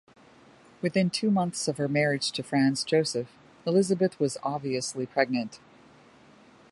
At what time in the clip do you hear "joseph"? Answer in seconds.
2.83-3.27